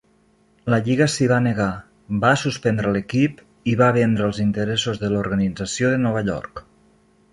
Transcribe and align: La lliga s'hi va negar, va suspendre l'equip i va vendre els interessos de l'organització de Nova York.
La 0.73 0.77
lliga 0.85 1.07
s'hi 1.15 1.25
va 1.31 1.37
negar, 1.47 1.67
va 2.23 2.31
suspendre 2.43 2.93
l'equip 2.95 3.43
i 3.75 3.75
va 3.83 3.91
vendre 3.99 4.25
els 4.31 4.41
interessos 4.47 5.03
de 5.05 5.11
l'organització 5.15 5.93
de 5.93 6.01
Nova 6.07 6.25
York. 6.33 6.65